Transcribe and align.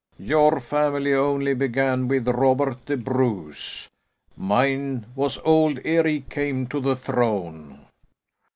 "Your 0.17 0.59
family 0.59 1.13
only 1.13 1.53
began 1.53 2.07
with 2.07 2.27
Robert 2.27 2.87
the 2.87 2.97
Bruce; 2.97 3.87
mine 4.35 5.05
was 5.15 5.37
old 5.45 5.79
ere 5.85 6.07
he 6.07 6.21
came 6.21 6.65
to 6.69 6.79
the 6.79 6.95
throne." 6.95 7.85